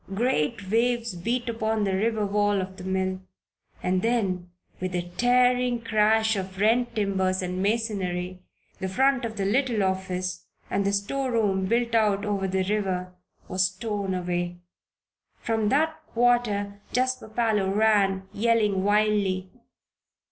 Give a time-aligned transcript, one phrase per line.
[0.15, 3.21] Great waves beat upon the river wall of the mill.
[3.83, 8.39] And then, with a tearing crash of rent timbers and masonry,
[8.79, 13.13] the front of the little office and the storeroom, built out over the river,
[13.47, 14.57] was torn away.
[15.37, 19.51] From that quarter Jasper Parloe ran, yelling wildly.